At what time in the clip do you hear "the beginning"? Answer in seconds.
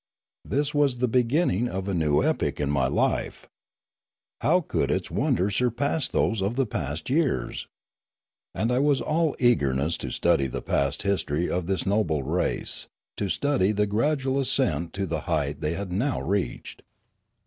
0.97-1.67